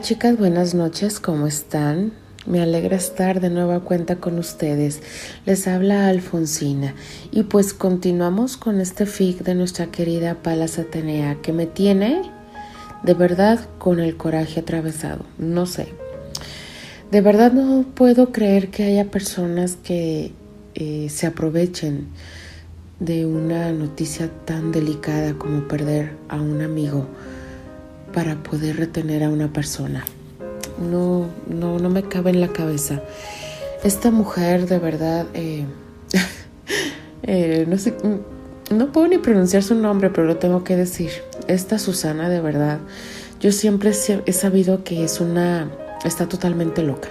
[0.00, 2.12] Chicas, buenas noches, ¿cómo están?
[2.44, 5.00] Me alegra estar de nueva cuenta con ustedes.
[5.46, 6.94] Les habla Alfonsina
[7.30, 12.22] y pues continuamos con este fic de nuestra querida Palas Atenea que me tiene
[13.04, 15.24] de verdad con el coraje atravesado.
[15.38, 15.88] No sé.
[17.10, 20.32] De verdad no puedo creer que haya personas que
[20.74, 22.08] eh, se aprovechen
[23.00, 27.06] de una noticia tan delicada como perder a un amigo
[28.16, 30.02] para poder retener a una persona.
[30.80, 33.02] No, no, no me cabe en la cabeza.
[33.84, 35.66] Esta mujer de verdad, eh,
[37.24, 37.94] eh, no sé,
[38.70, 41.10] no puedo ni pronunciar su nombre, pero lo tengo que decir.
[41.46, 42.78] Esta Susana de verdad,
[43.38, 45.70] yo siempre he sabido que es una,
[46.02, 47.10] está totalmente loca.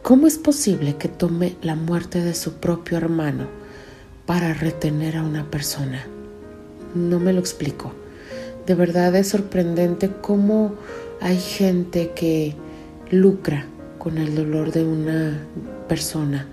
[0.00, 3.46] ¿Cómo es posible que tome la muerte de su propio hermano
[4.24, 6.06] para retener a una persona?
[6.94, 7.92] No me lo explico.
[8.68, 10.74] De verdad es sorprendente cómo
[11.22, 12.54] hay gente que
[13.10, 13.64] lucra
[13.96, 15.42] con el dolor de una
[15.88, 16.46] persona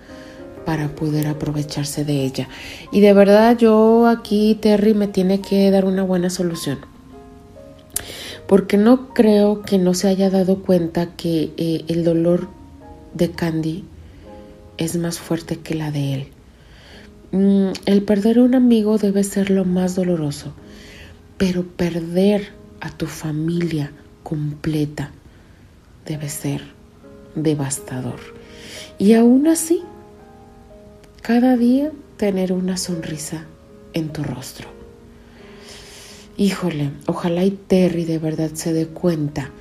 [0.65, 2.47] para poder aprovecharse de ella.
[2.93, 6.77] Y de verdad yo aquí, Terry, me tiene que dar una buena solución.
[8.47, 12.47] Porque no creo que no se haya dado cuenta que eh, el dolor
[13.13, 13.83] de Candy
[14.77, 16.27] es más fuerte que la de él.
[17.31, 20.53] Mm, el perder a un amigo debe ser lo más doloroso
[21.37, 23.91] pero perder a tu familia
[24.23, 25.11] completa
[26.05, 26.61] debe ser
[27.35, 28.19] devastador.
[28.97, 29.83] Y aún así,
[31.21, 33.45] cada día tener una sonrisa
[33.93, 34.69] en tu rostro.
[36.37, 39.51] Híjole, ojalá y Terry de verdad se dé cuenta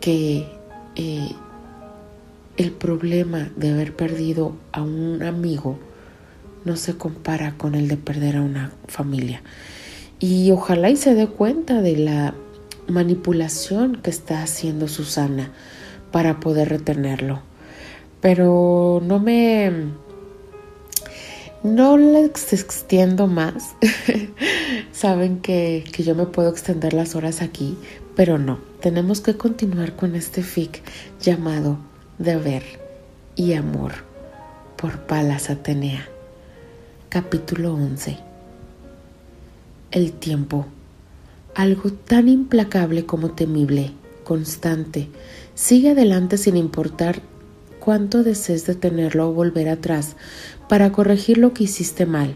[0.00, 0.48] que
[0.96, 1.30] eh,
[2.56, 5.78] el problema de haber perdido a un amigo
[6.64, 9.42] no se compara con el de perder a una familia.
[10.22, 12.32] Y ojalá y se dé cuenta de la
[12.86, 15.50] manipulación que está haciendo Susana
[16.12, 17.42] para poder retenerlo.
[18.20, 19.90] Pero no me...
[21.64, 23.74] No le extiendo más.
[24.92, 27.76] Saben que, que yo me puedo extender las horas aquí,
[28.14, 28.60] pero no.
[28.80, 30.82] Tenemos que continuar con este fic
[31.20, 31.78] llamado
[32.18, 32.62] Deber
[33.34, 33.92] y Amor
[34.76, 36.08] por Palas Atenea.
[37.08, 38.31] Capítulo 11
[39.92, 40.66] el tiempo,
[41.54, 43.92] algo tan implacable como temible,
[44.24, 45.08] constante,
[45.54, 47.20] sigue adelante sin importar
[47.78, 50.16] cuánto desees detenerlo o volver atrás
[50.68, 52.34] para corregir lo que hiciste mal,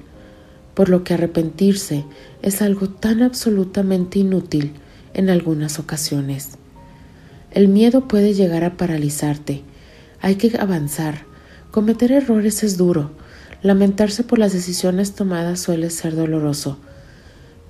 [0.75, 2.05] por lo que arrepentirse
[2.43, 4.75] es algo tan absolutamente inútil
[5.15, 6.59] en algunas ocasiones.
[7.51, 9.63] El miedo puede llegar a paralizarte,
[10.21, 11.25] hay que avanzar,
[11.71, 13.13] cometer errores es duro,
[13.63, 16.79] lamentarse por las decisiones tomadas suele ser doloroso,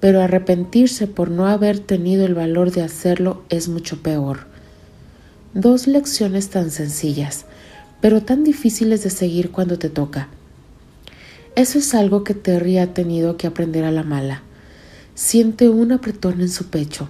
[0.00, 4.46] pero arrepentirse por no haber tenido el valor de hacerlo es mucho peor.
[5.54, 7.46] Dos lecciones tan sencillas,
[8.00, 10.28] pero tan difíciles de seguir cuando te toca.
[11.54, 14.42] Eso es algo que Terry ha tenido que aprender a la mala.
[15.14, 17.08] Siente un apretón en su pecho,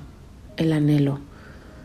[0.56, 1.18] el anhelo.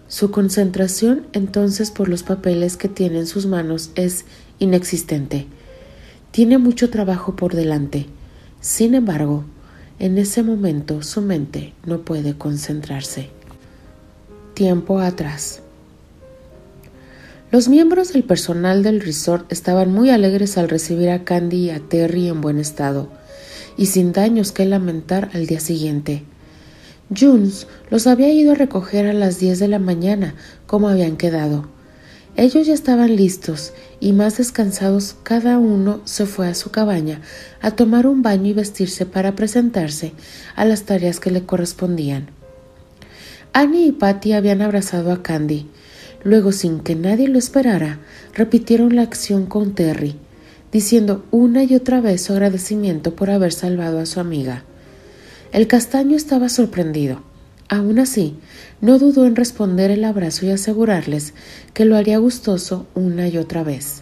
[0.07, 4.25] Su concentración entonces por los papeles que tiene en sus manos es
[4.59, 5.47] inexistente.
[6.29, 8.05] Tiene mucho trabajo por delante.
[8.59, 9.45] Sin embargo,
[10.01, 13.29] en ese momento su mente no puede concentrarse.
[14.55, 15.61] Tiempo atrás.
[17.51, 21.79] Los miembros del personal del resort estaban muy alegres al recibir a Candy y a
[21.79, 23.09] Terry en buen estado
[23.77, 26.23] y sin daños que lamentar al día siguiente.
[27.15, 30.33] Junes los había ido a recoger a las diez de la mañana,
[30.65, 31.67] como habían quedado.
[32.37, 37.21] Ellos ya estaban listos y más descansados cada uno se fue a su cabaña
[37.61, 40.13] a tomar un baño y vestirse para presentarse
[40.55, 42.29] a las tareas que le correspondían.
[43.53, 45.67] Annie y Patty habían abrazado a Candy.
[46.23, 47.99] Luego, sin que nadie lo esperara,
[48.33, 50.15] repitieron la acción con Terry,
[50.71, 54.63] diciendo una y otra vez su agradecimiento por haber salvado a su amiga.
[55.51, 57.23] El castaño estaba sorprendido.
[57.71, 58.35] Aún así,
[58.81, 61.33] no dudó en responder el abrazo y asegurarles
[61.73, 64.01] que lo haría gustoso una y otra vez.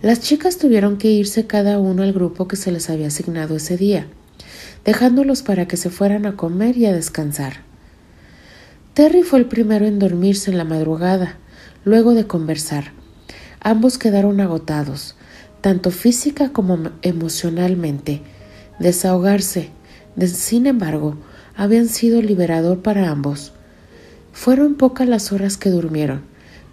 [0.00, 3.76] Las chicas tuvieron que irse cada uno al grupo que se les había asignado ese
[3.76, 4.06] día,
[4.86, 7.60] dejándolos para que se fueran a comer y a descansar.
[8.94, 11.36] Terry fue el primero en dormirse en la madrugada,
[11.84, 12.92] luego de conversar.
[13.60, 15.14] Ambos quedaron agotados,
[15.60, 18.22] tanto física como emocionalmente.
[18.78, 19.68] Desahogarse,
[20.24, 21.18] sin embargo,
[21.56, 23.52] habían sido liberador para ambos.
[24.32, 26.22] Fueron pocas las horas que durmieron,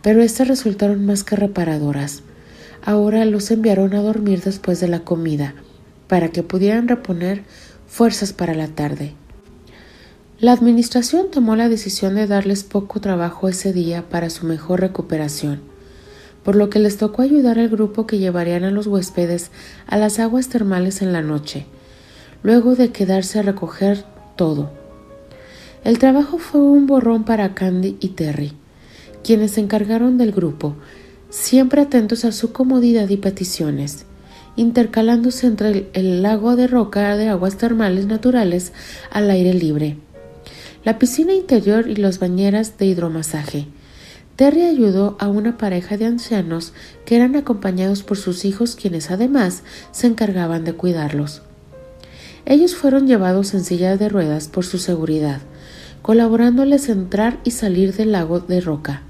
[0.02, 2.24] pero éstas resultaron más que reparadoras.
[2.84, 5.54] Ahora los enviaron a dormir después de la comida,
[6.08, 7.44] para que pudieran reponer
[7.88, 9.14] fuerzas para la tarde.
[10.40, 15.60] La administración tomó la decisión de darles poco trabajo ese día para su mejor recuperación,
[16.44, 19.52] por lo que les tocó ayudar al grupo que llevarían a los huéspedes
[19.86, 21.66] a las aguas termales en la noche,
[22.42, 24.06] luego de quedarse a recoger
[24.40, 24.72] todo.
[25.84, 28.54] El trabajo fue un borrón para Candy y Terry,
[29.22, 30.78] quienes se encargaron del grupo,
[31.30, 34.06] siempre atentos a su comodidad y peticiones
[34.56, 38.74] intercalándose entre el, lago de roca de aguas termales naturales
[39.12, 39.98] al aire libre
[40.84, 43.68] la piscina interior y las bañeras de hidromasaje.
[44.36, 46.74] Terry ayudó a una pareja de ancianos
[47.06, 51.42] que eran acompañados por sus hijos quienes además se encargaban de cuidarlos.
[52.46, 55.42] Ellos fueron llevados en silla de ruedas por su seguridad,
[56.02, 59.02] colaborándoles entrar y salir del lago de roca.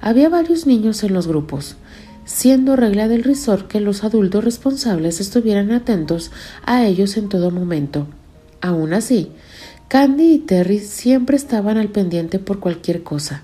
[0.00, 1.76] Había varios niños en los grupos,
[2.24, 6.30] siendo regla del resort que los adultos responsables estuvieran atentos
[6.64, 8.06] a ellos en todo momento.
[8.60, 9.30] Aún así,
[9.88, 13.42] Candy y Terry siempre estaban al pendiente por cualquier cosa.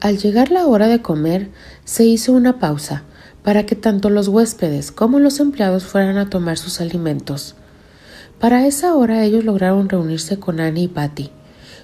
[0.00, 1.48] Al llegar la hora de comer,
[1.84, 3.04] se hizo una pausa
[3.44, 7.54] para que tanto los huéspedes como los empleados fueran a tomar sus alimentos.
[8.40, 11.30] Para esa hora ellos lograron reunirse con Annie y Patty,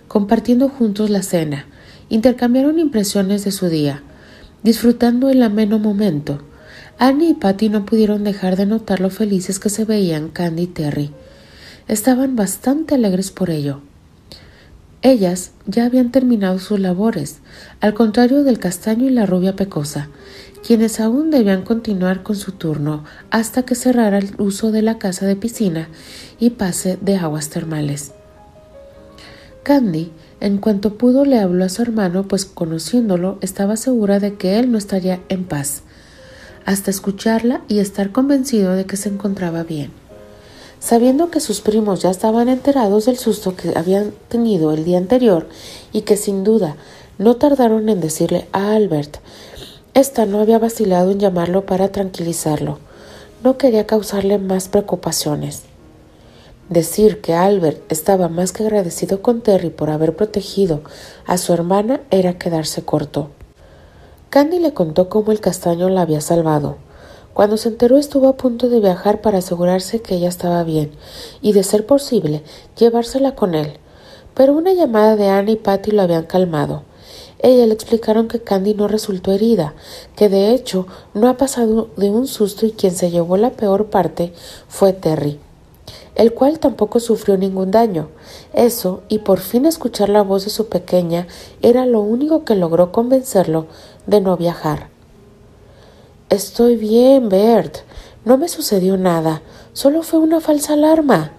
[0.08, 1.66] compartiendo juntos la cena,
[2.08, 4.02] intercambiaron impresiones de su día,
[4.64, 6.42] disfrutando el ameno momento.
[6.98, 10.66] Annie y Patty no pudieron dejar de notar lo felices que se veían Candy y
[10.66, 11.12] Terry
[11.90, 13.80] estaban bastante alegres por ello.
[15.02, 17.38] Ellas ya habían terminado sus labores,
[17.80, 20.08] al contrario del castaño y la rubia pecosa,
[20.66, 25.26] quienes aún debían continuar con su turno hasta que cerrara el uso de la casa
[25.26, 25.88] de piscina
[26.38, 28.12] y pase de aguas termales.
[29.62, 30.10] Candy,
[30.40, 34.72] en cuanto pudo, le habló a su hermano, pues conociéndolo estaba segura de que él
[34.72, 35.82] no estaría en paz,
[36.64, 39.90] hasta escucharla y estar convencido de que se encontraba bien.
[40.78, 45.46] Sabiendo que sus primos ya estaban enterados del susto que habían tenido el día anterior
[45.92, 46.76] y que sin duda
[47.18, 49.18] no tardaron en decirle a Albert,
[49.94, 52.78] esta no había vacilado en llamarlo para tranquilizarlo.
[53.42, 55.62] No quería causarle más preocupaciones.
[56.68, 60.82] Decir que Albert estaba más que agradecido con Terry por haber protegido
[61.26, 63.30] a su hermana era quedarse corto.
[64.30, 66.76] Candy le contó cómo el castaño la había salvado
[67.32, 70.90] cuando se enteró estuvo a punto de viajar para asegurarse que ella estaba bien
[71.40, 72.42] y, de ser posible,
[72.76, 73.78] llevársela con él.
[74.34, 76.82] Pero una llamada de Annie y Patty lo habían calmado.
[77.42, 79.74] Ella le explicaron que Candy no resultó herida,
[80.14, 83.86] que de hecho no ha pasado de un susto y quien se llevó la peor
[83.86, 84.32] parte
[84.68, 85.38] fue Terry,
[86.16, 88.08] el cual tampoco sufrió ningún daño.
[88.52, 91.26] Eso, y por fin escuchar la voz de su pequeña,
[91.62, 93.66] era lo único que logró convencerlo
[94.06, 94.88] de no viajar.
[96.28, 97.78] Estoy bien, Bert.
[98.24, 99.42] No me sucedió nada.
[99.72, 101.32] Solo fue una falsa alarma.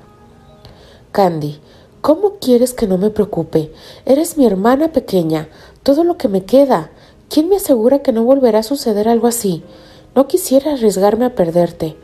[1.11, 1.59] Candy,
[2.01, 3.71] ¿cómo quieres que no me preocupe?
[4.05, 5.47] Eres mi hermana pequeña,
[5.83, 6.91] todo lo que me queda.
[7.29, 9.63] ¿Quién me asegura que no volverá a suceder algo así?
[10.15, 11.95] No quisiera arriesgarme a perderte.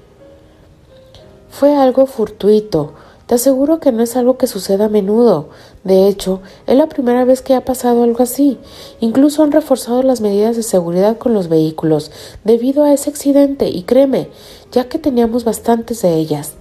[1.50, 2.94] Fue algo fortuito.
[3.26, 5.50] Te aseguro que no es algo que suceda a menudo.
[5.84, 8.58] De hecho, es la primera vez que ha pasado algo así.
[9.02, 12.12] Incluso han reforzado las medidas de seguridad con los vehículos
[12.46, 14.30] debido a ese accidente y créeme,
[14.72, 16.54] ya que teníamos bastantes de ellas.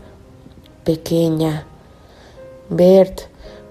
[0.83, 1.67] Pequeña.
[2.69, 3.23] Bert,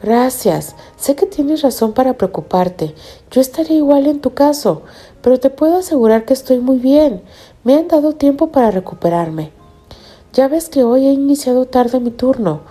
[0.02, 0.75] gracias.
[0.98, 2.96] Sé que tienes razón para preocuparte.
[3.32, 4.84] Yo estaría igual en tu caso,
[5.22, 7.24] pero te puedo asegurar que estoy muy bien.
[7.64, 9.52] Me han dado tiempo para recuperarme.
[10.34, 12.62] Ya ves que hoy he iniciado tarde mi turno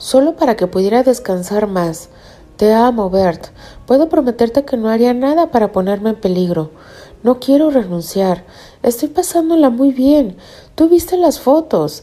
[0.00, 2.08] solo para que pudiera descansar más.
[2.56, 3.48] Te amo, Bert.
[3.86, 6.70] Puedo prometerte que no haría nada para ponerme en peligro.
[7.22, 8.44] No quiero renunciar.
[8.82, 10.36] Estoy pasándola muy bien.
[10.74, 12.02] Tú viste las fotos.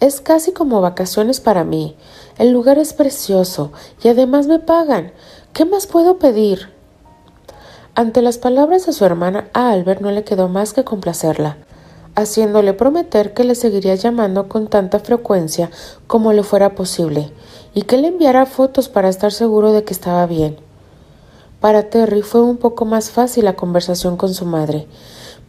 [0.00, 1.96] Es casi como vacaciones para mí.
[2.38, 3.72] El lugar es precioso
[4.02, 5.12] y además me pagan.
[5.52, 6.70] ¿Qué más puedo pedir?
[7.94, 11.56] Ante las palabras de su hermana, a Albert no le quedó más que complacerla
[12.14, 15.70] haciéndole prometer que le seguiría llamando con tanta frecuencia
[16.06, 17.30] como le fuera posible,
[17.74, 20.56] y que le enviara fotos para estar seguro de que estaba bien.
[21.60, 24.86] Para Terry fue un poco más fácil la conversación con su madre,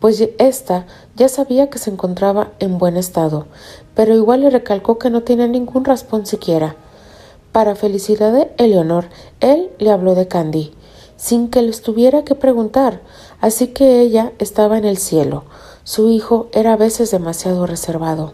[0.04, 3.46] pues ésta ya sabía que se encontraba en buen estado,
[3.96, 6.76] pero igual le recalcó que no tenía ningún raspón siquiera.
[7.54, 9.06] Para felicidad de Eleonor,
[9.40, 10.74] él le habló de Candy,
[11.16, 13.00] sin que les tuviera que preguntar,
[13.40, 15.46] así que ella estaba en el cielo,
[15.86, 18.34] su hijo era a veces demasiado reservado.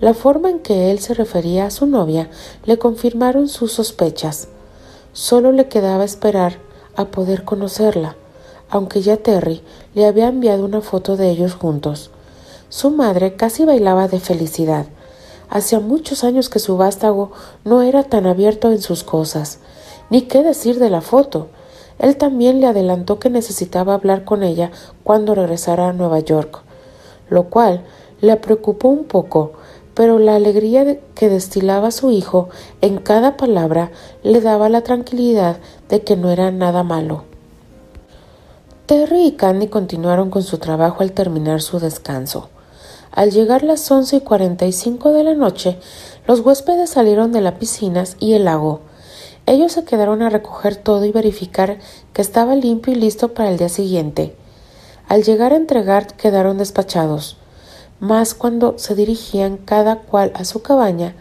[0.00, 2.30] La forma en que él se refería a su novia
[2.64, 4.48] le confirmaron sus sospechas.
[5.12, 6.54] Solo le quedaba esperar
[6.96, 8.16] a poder conocerla,
[8.70, 9.62] aunque ya Terry
[9.94, 12.10] le había enviado una foto de ellos juntos.
[12.68, 14.86] Su madre casi bailaba de felicidad.
[15.48, 17.32] Hacía muchos años que su vástago
[17.64, 19.58] no era tan abierto en sus cosas.
[20.08, 21.48] Ni qué decir de la foto.
[21.98, 24.70] Él también le adelantó que necesitaba hablar con ella
[25.02, 26.62] cuando regresara a Nueva York,
[27.28, 27.84] lo cual
[28.20, 29.52] le preocupó un poco,
[29.94, 32.48] pero la alegría que destilaba su hijo
[32.80, 33.90] en cada palabra
[34.22, 35.58] le daba la tranquilidad
[35.88, 37.29] de que no era nada malo.
[38.90, 42.48] Terry y Candy continuaron con su trabajo al terminar su descanso.
[43.12, 45.78] Al llegar las once y cuarenta y cinco de la noche,
[46.26, 48.80] los huéspedes salieron de las piscinas y el lago.
[49.46, 51.78] Ellos se quedaron a recoger todo y verificar
[52.12, 54.34] que estaba limpio y listo para el día siguiente.
[55.06, 57.36] Al llegar a entregar quedaron despachados.
[58.00, 61.14] Mas cuando se dirigían cada cual a su cabaña,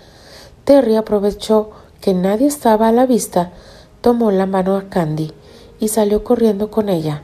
[0.64, 1.70] Terry aprovechó
[2.02, 3.52] que nadie estaba a la vista,
[4.02, 5.34] tomó la mano a Candy
[5.80, 7.22] y salió corriendo con ella,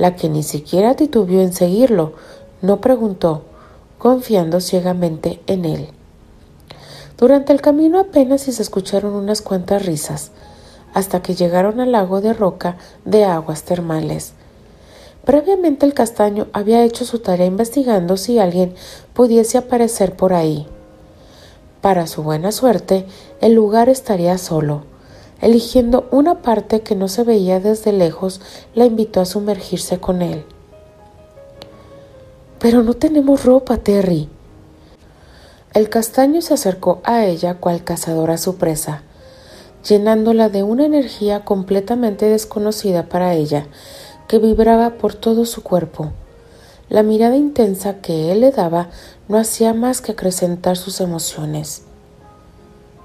[0.00, 2.14] la que ni siquiera titubeó en seguirlo,
[2.62, 3.42] no preguntó,
[3.98, 5.88] confiando ciegamente en él.
[7.18, 10.30] Durante el camino apenas si se escucharon unas cuantas risas,
[10.94, 14.32] hasta que llegaron al lago de roca de aguas termales.
[15.26, 18.74] Previamente el castaño había hecho su tarea investigando si alguien
[19.12, 20.66] pudiese aparecer por ahí.
[21.82, 23.04] Para su buena suerte,
[23.42, 24.89] el lugar estaría solo.
[25.40, 28.40] Eligiendo una parte que no se veía desde lejos,
[28.74, 30.44] la invitó a sumergirse con él.
[32.58, 34.28] Pero no tenemos ropa, Terry.
[35.72, 39.02] El castaño se acercó a ella cual cazador a su presa,
[39.88, 43.66] llenándola de una energía completamente desconocida para ella,
[44.28, 46.12] que vibraba por todo su cuerpo.
[46.90, 48.88] La mirada intensa que él le daba
[49.28, 51.84] no hacía más que acrecentar sus emociones.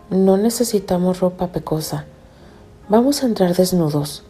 [0.10, 2.06] No necesitamos ropa pecosa.
[2.88, 4.22] Vamos a entrar desnudos.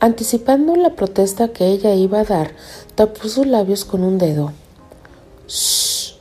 [0.00, 2.52] Anticipando la protesta que ella iba a dar,
[2.94, 4.52] tapó sus labios con un dedo.
[5.48, 6.14] Shh.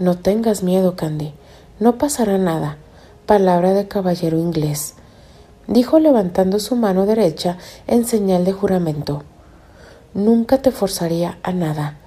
[0.00, 1.32] No tengas miedo, Candy.
[1.78, 2.76] No pasará nada.
[3.24, 4.94] Palabra de caballero inglés,
[5.68, 9.22] dijo levantando su mano derecha en señal de juramento.
[10.12, 11.98] Nunca te forzaría a nada.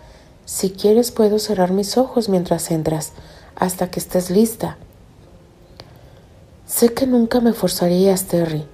[0.44, 3.14] Si quieres puedo cerrar mis ojos mientras entras,
[3.56, 4.78] hasta que estés lista.
[6.72, 8.66] Sé que nunca me forzarías, Terry.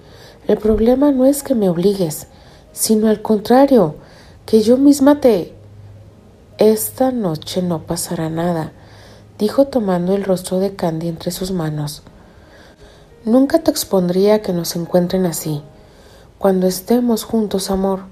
[0.46, 2.28] El problema no es que me obligues,
[2.72, 3.96] sino al contrario,
[4.46, 5.52] que yo misma te...
[6.58, 8.70] Esta noche no pasará nada,
[9.36, 12.02] dijo tomando el rostro de Candy entre sus manos.
[13.24, 15.60] Nunca te expondría a que nos encuentren así.
[16.38, 18.02] Cuando estemos juntos, amor,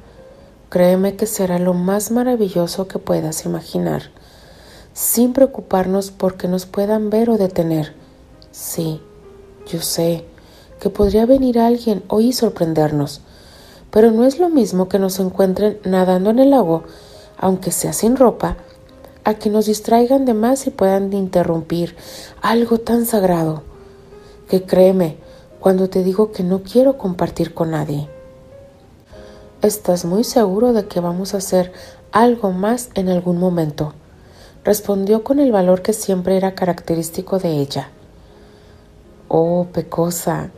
[0.69, 4.11] créeme que será lo más maravilloso que puedas imaginar,
[4.95, 7.95] sin preocuparnos porque nos puedan ver o detener.
[8.51, 9.01] Sí,
[9.67, 10.25] yo sé,
[10.81, 13.21] que podría venir alguien hoy y sorprendernos,
[13.91, 16.85] pero no es lo mismo que nos encuentren nadando en el lago,
[17.39, 18.57] aunque sea sin ropa,
[19.25, 21.97] a que nos distraigan de más y puedan interrumpir
[22.43, 23.63] algo tan sagrado,
[24.49, 25.17] que créeme
[25.61, 28.09] cuando te digo que no quiero compartir con nadie.
[29.63, 31.73] ¿Estás muy seguro de que vamos a hacer
[32.13, 33.95] algo más en algún momento?
[34.67, 37.91] respondió con el valor que siempre era característico de ella.
[39.29, 40.51] Oh, Pecosa,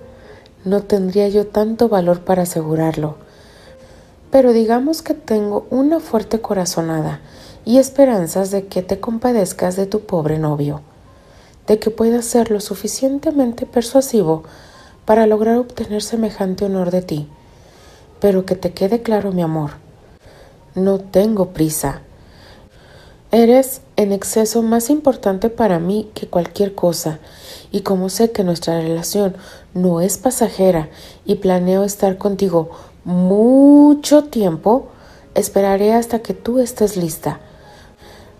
[0.64, 3.16] no tendría yo tanto valor para asegurarlo.
[4.30, 7.20] Pero digamos que tengo una fuerte corazonada
[7.64, 10.82] y esperanzas de que te compadezcas de tu pobre novio,
[11.66, 14.42] de que puedas ser lo suficientemente persuasivo
[15.04, 17.28] para lograr obtener semejante honor de ti.
[18.20, 19.72] Pero que te quede claro, mi amor,
[20.74, 22.02] no tengo prisa.
[23.30, 27.18] Eres en exceso más importante para mí que cualquier cosa,
[27.70, 29.36] y como sé que nuestra relación
[29.74, 30.88] no es pasajera
[31.24, 32.70] y planeo estar contigo
[33.04, 34.88] mucho tiempo,
[35.34, 37.40] esperaré hasta que tú estés lista.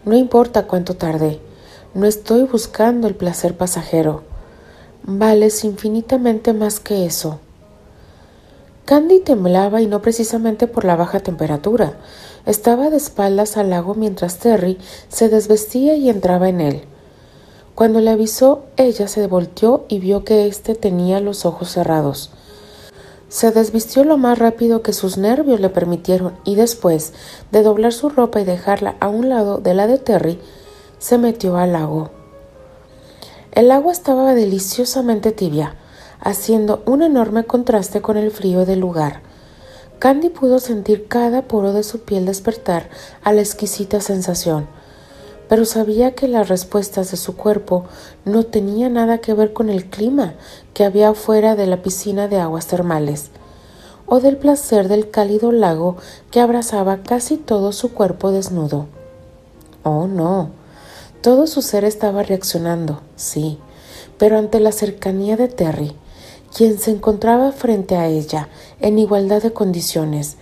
[0.05, 1.41] No importa cuánto tarde,
[1.95, 4.23] no estoy buscando el placer pasajero.
[5.05, 7.41] Vales infinitamente más que eso.
[8.85, 11.95] Candy temblaba y no precisamente por la baja temperatura.
[12.47, 16.83] Estaba de espaldas al lago mientras Terry se desvestía y entraba en él.
[17.79, 22.33] Cuando le avisó, ella se volteó y vio que éste tenía los ojos cerrados.
[23.29, 27.13] Se desvistió lo más rápido que sus nervios le permitieron y después
[27.53, 30.41] de doblar su ropa y dejarla a un lado de la de Terry,
[30.99, 32.11] se metió al lago.
[33.53, 35.77] El agua estaba deliciosamente tibia,
[36.19, 39.21] haciendo un enorme contraste con el frío del lugar.
[40.01, 42.91] Candy pudo sentir cada poro de su piel despertar
[43.23, 44.67] a la exquisita sensación
[45.49, 47.85] pero sabía que las respuestas de su cuerpo
[48.25, 50.35] no tenían nada que ver con el clima
[50.75, 53.31] que había afuera de la piscina de aguas termales,
[54.07, 55.97] o del placer del cálido lago
[56.31, 58.87] que abrazaba casi todo su cuerpo desnudo.
[59.83, 60.51] Oh, no.
[61.21, 63.59] Todo su ser estaba reaccionando, sí,
[64.19, 65.97] pero ante la cercanía de Terry,
[66.55, 68.49] quien se encontraba frente a ella
[68.81, 70.37] en igualdad de condiciones,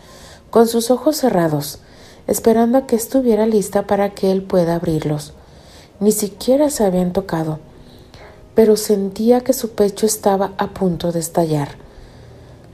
[0.50, 1.80] con sus ojos cerrados,
[2.26, 5.32] esperando a que estuviera lista para que él pueda abrirlos.
[6.00, 7.58] Ni siquiera se habían tocado,
[8.54, 11.76] pero sentía que su pecho estaba a punto de estallar.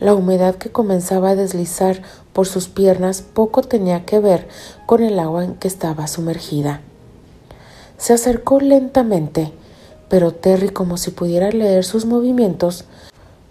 [0.00, 4.48] La humedad que comenzaba a deslizar por sus piernas poco tenía que ver
[4.86, 6.80] con el agua en que estaba sumergida.
[7.98, 9.52] Se acercó lentamente,
[10.08, 12.84] pero Terry, como si pudiera leer sus movimientos,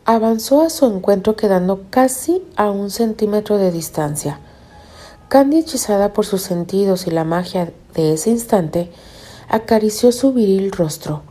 [0.03, 4.39] avanzó a su encuentro quedando casi a un centímetro de distancia.
[5.31, 8.91] Candy, hechizada por sus sentidos y la magia de ese instante,
[9.47, 11.21] acarició su viril rostro.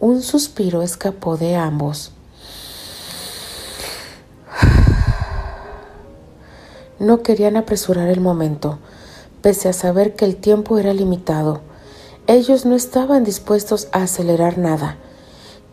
[0.00, 2.12] Un suspiro escapó de ambos.
[6.98, 8.78] No querían apresurar el momento,
[9.42, 11.60] pese a saber que el tiempo era limitado.
[12.26, 14.96] Ellos no estaban dispuestos a acelerar nada.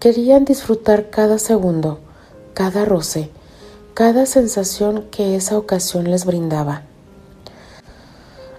[0.02, 2.02] Querían disfrutar cada segundo,
[2.56, 3.30] cada roce,
[3.94, 6.84] cada sensación que esa ocasión les brindaba.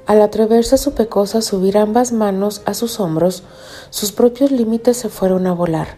[0.06, 3.42] Al atreverse su pecosa a subir ambas manos a sus hombros,
[3.88, 5.96] sus propios límites se fueron a volar,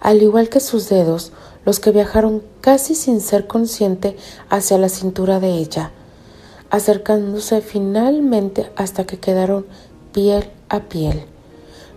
[0.00, 1.32] al igual que sus dedos,
[1.64, 4.16] los que viajaron casi sin ser consciente
[4.50, 5.90] hacia la cintura de ella,
[6.70, 9.66] acercándose finalmente hasta que quedaron
[10.12, 11.24] piel a piel,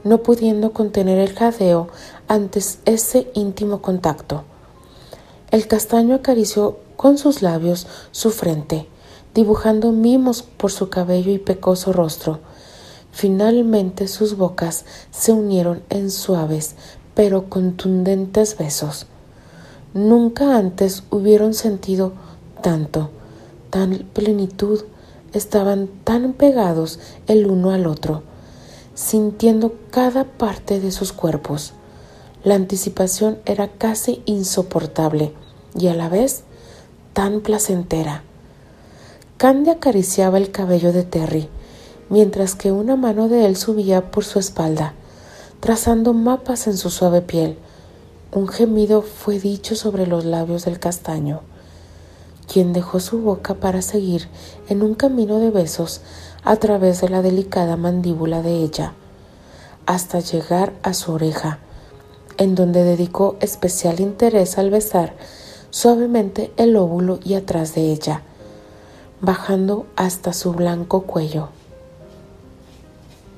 [0.06, 1.90] no pudiendo contener el jadeo
[2.30, 4.44] ante ese íntimo contacto.
[5.52, 8.88] El castaño acarició con sus labios su frente,
[9.34, 12.40] dibujando mimos por su cabello y pecoso rostro.
[13.12, 16.76] Finalmente sus bocas se unieron en suaves
[17.14, 19.06] pero contundentes besos.
[19.94, 22.14] Nunca antes hubieron sentido
[22.62, 23.12] tanto,
[23.70, 24.82] tan plenitud,
[25.34, 28.24] estaban tan pegados el uno al otro,
[28.96, 31.74] sintiendo cada parte de sus cuerpos.
[32.44, 35.34] La anticipación era casi insoportable
[35.78, 36.44] y a la vez
[37.14, 38.24] tan placentera.
[39.38, 41.50] Candy acariciaba el cabello de Terry,
[42.10, 44.94] mientras que una mano de él subía por su espalda,
[45.60, 47.58] trazando mapas en su suave piel.
[48.32, 51.42] Un gemido fue dicho sobre los labios del castaño,
[52.52, 54.30] quien dejó su boca para seguir
[54.70, 56.02] en un camino de besos
[56.44, 58.94] a través de la delicada mandíbula de ella,
[59.86, 61.60] hasta llegar a su oreja,
[62.38, 65.14] en donde dedicó especial interés al besar
[65.70, 68.22] suavemente el óvulo y atrás de ella,
[69.24, 71.48] bajando hasta su blanco cuello.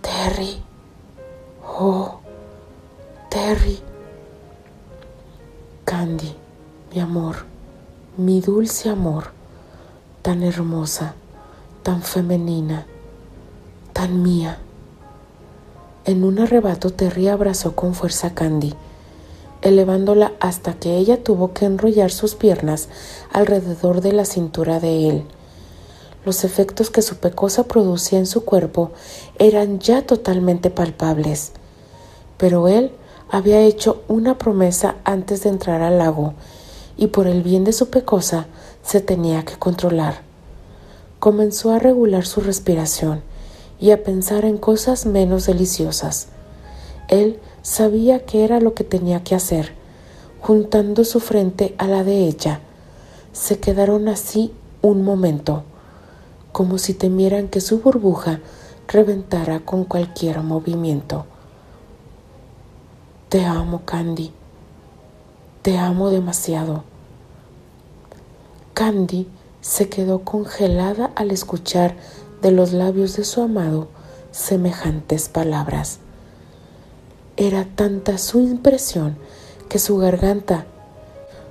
[0.01, 0.57] Terry,
[1.79, 2.21] oh,
[3.29, 3.79] Terry,
[5.83, 6.35] Candy,
[6.91, 7.45] mi amor,
[8.17, 9.25] mi dulce amor,
[10.23, 11.13] tan hermosa,
[11.83, 12.87] tan femenina,
[13.93, 14.57] tan mía.
[16.05, 18.73] En un arrebato Terry abrazó con fuerza a Candy,
[19.61, 22.89] elevándola hasta que ella tuvo que enrollar sus piernas
[23.31, 25.25] alrededor de la cintura de él.
[26.25, 28.91] Los efectos que su pecosa producía en su cuerpo
[29.37, 31.51] eran ya totalmente palpables,
[32.37, 32.91] pero él
[33.29, 36.33] había hecho una promesa antes de entrar al lago
[36.97, 38.47] y por el bien de su pecosa
[38.81, 40.21] se tenía que controlar.
[41.19, 43.21] Comenzó a regular su respiración
[43.79, 46.29] y a pensar en cosas menos deliciosas.
[47.07, 49.73] Él sabía que era lo que tenía que hacer,
[50.41, 52.61] juntando su frente a la de ella.
[53.31, 55.63] Se quedaron así un momento,
[56.55, 58.39] como si temieran que su burbuja
[58.87, 61.25] reventara con cualquier movimiento.
[63.27, 64.31] Te amo, Candy.
[65.63, 66.85] Te amo demasiado.
[68.73, 69.27] Candy
[69.59, 71.97] se quedó congelada al escuchar
[72.41, 73.89] de los labios de su amado
[74.31, 75.99] semejantes palabras.
[77.35, 79.17] Era tanta su impresión
[79.67, 80.63] que su garganta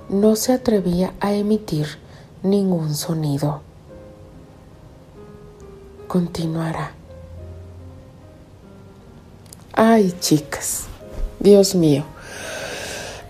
[0.09, 1.99] no se atrevía a emitir
[2.41, 3.64] ningún sonido.
[6.15, 6.93] Continuará.
[9.73, 10.85] Ay, chicas.
[11.41, 12.05] Dios mío,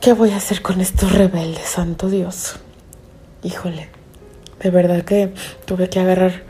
[0.01, 2.57] ¿qué voy a hacer con estos rebeldes, santo Dios?
[3.41, 3.89] Híjole,
[4.61, 5.33] de verdad que
[5.65, 6.43] tuve que agarrar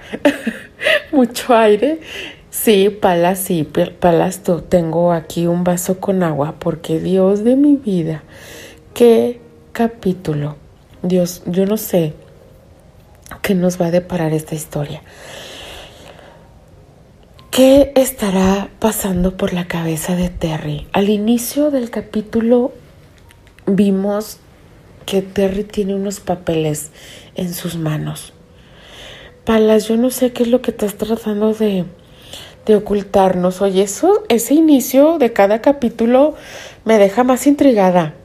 [1.14, 2.02] mucho aire.
[2.50, 8.24] Sí, Palas, sí, Palas, tengo aquí un vaso con agua porque Dios de mi vida,
[8.94, 9.40] qué
[9.72, 10.58] capítulo.
[11.02, 12.14] Dios, yo no sé
[13.42, 15.02] qué nos va a deparar esta historia.
[17.56, 20.88] ¿Qué estará pasando por la cabeza de Terry?
[20.92, 22.74] Al inicio del capítulo
[23.66, 24.40] vimos
[25.06, 26.92] que Terry tiene unos papeles
[27.36, 28.34] en sus manos.
[29.46, 31.86] Palas, yo no sé qué es lo que estás tratando de,
[32.76, 33.62] ocultarnos.
[33.62, 36.36] Oye, eso, ese inicio de cada capítulo
[36.84, 38.16] me deja más intrigada.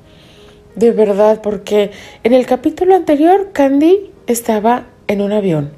[0.75, 1.93] De verdad, porque
[2.25, 5.71] en el capítulo anterior Candy estaba en un avión,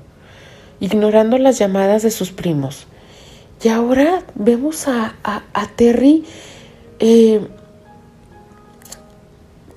[0.80, 2.86] ignorando las llamadas de sus primos.
[3.62, 6.24] Y ahora vemos a, a, Terry
[6.98, 7.46] eh,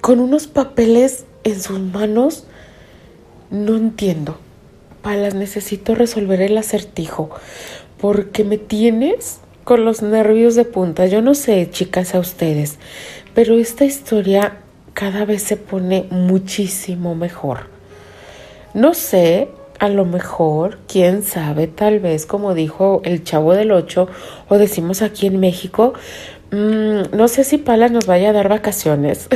[0.01, 2.45] con unos papeles en sus manos.
[3.51, 4.39] No entiendo.
[5.03, 7.29] Palas, necesito resolver el acertijo
[7.99, 11.05] porque me tienes con los nervios de punta.
[11.05, 12.77] Yo no sé, chicas, a ustedes,
[13.35, 14.57] pero esta historia
[14.93, 17.67] cada vez se pone muchísimo mejor.
[18.73, 24.07] No sé a lo mejor, quién sabe, tal vez, como dijo el chavo del 8,
[24.49, 25.93] o decimos aquí en México,
[26.51, 29.27] mm, no sé si Pala nos vaya a dar vacaciones.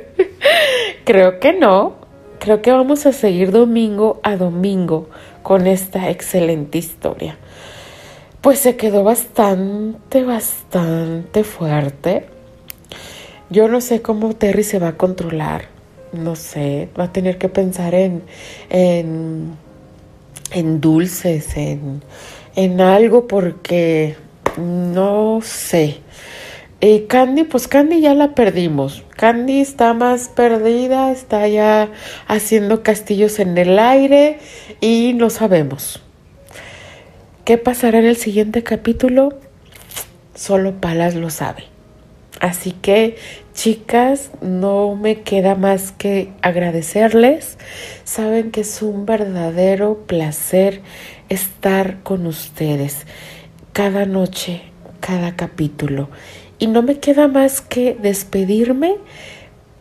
[1.04, 2.00] Creo que no.
[2.38, 5.08] Creo que vamos a seguir domingo a domingo
[5.42, 7.36] con esta excelente historia.
[8.40, 12.26] Pues se quedó bastante, bastante fuerte.
[13.48, 15.71] Yo no sé cómo Terry se va a controlar
[16.12, 18.22] no sé, va a tener que pensar en,
[18.70, 19.56] en,
[20.50, 22.02] en dulces, en,
[22.54, 24.16] en algo porque
[24.58, 25.98] no sé.
[26.80, 29.04] Y Candy, pues Candy ya la perdimos.
[29.16, 31.90] Candy está más perdida, está ya
[32.26, 34.40] haciendo castillos en el aire
[34.80, 36.02] y no sabemos.
[37.44, 39.38] ¿Qué pasará en el siguiente capítulo?
[40.34, 41.64] Solo Palas lo sabe.
[42.40, 43.16] Así que
[43.54, 47.58] Chicas, no me queda más que agradecerles.
[48.04, 50.80] Saben que es un verdadero placer
[51.28, 53.06] estar con ustedes
[53.74, 54.62] cada noche,
[55.00, 56.08] cada capítulo.
[56.58, 58.96] Y no me queda más que despedirme,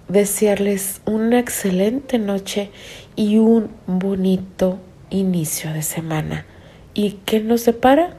[0.10, 2.72] desearles una excelente noche
[3.16, 4.80] y un bonito
[5.10, 6.46] inicio de semana.
[6.94, 8.18] ¿Y qué nos separa?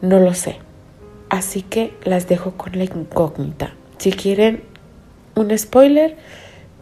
[0.00, 0.58] No lo sé.
[1.28, 3.74] Así que las dejo con la incógnita.
[3.98, 4.62] Si quieren
[5.34, 6.16] un spoiler,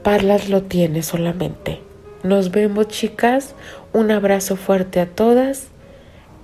[0.03, 1.81] Parlas lo tiene solamente.
[2.23, 3.55] Nos vemos chicas.
[3.93, 5.69] Un abrazo fuerte a todas.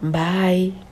[0.00, 0.89] Bye.